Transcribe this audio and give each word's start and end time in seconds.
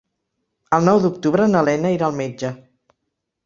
El 0.77 0.87
nou 0.87 1.03
d'octubre 1.03 1.47
na 1.53 1.63
Lena 1.69 1.95
irà 1.99 2.11
al 2.11 2.19
metge. 2.25 2.55